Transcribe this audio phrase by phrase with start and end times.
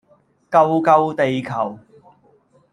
[0.49, 1.77] 救救地球